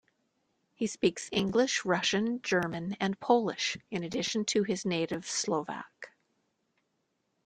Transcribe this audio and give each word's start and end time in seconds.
He 0.73 0.87
speaks 0.87 1.29
English, 1.31 1.85
Russian, 1.85 2.41
German 2.41 2.97
and 2.99 3.19
Polish 3.19 3.77
in 3.91 4.01
addition 4.03 4.45
to 4.45 4.63
his 4.63 4.83
native 4.83 5.27
Slovak. 5.27 6.09